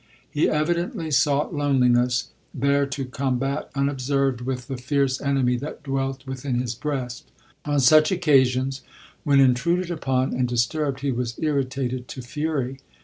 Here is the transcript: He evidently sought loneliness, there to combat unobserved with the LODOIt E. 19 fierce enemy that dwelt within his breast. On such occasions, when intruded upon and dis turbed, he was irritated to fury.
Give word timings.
He 0.27 0.49
evidently 0.49 1.11
sought 1.11 1.53
loneliness, 1.53 2.29
there 2.55 2.87
to 2.87 3.05
combat 3.05 3.69
unobserved 3.75 4.41
with 4.41 4.65
the 4.67 4.73
LODOIt 4.73 4.73
E. 4.73 4.73
19 4.79 4.83
fierce 4.87 5.21
enemy 5.21 5.57
that 5.57 5.83
dwelt 5.83 6.25
within 6.25 6.55
his 6.59 6.73
breast. 6.73 7.29
On 7.65 7.79
such 7.79 8.11
occasions, 8.11 8.81
when 9.23 9.39
intruded 9.39 9.91
upon 9.91 10.33
and 10.33 10.47
dis 10.47 10.65
turbed, 10.65 11.01
he 11.01 11.11
was 11.11 11.37
irritated 11.37 12.07
to 12.07 12.23
fury. 12.23 12.79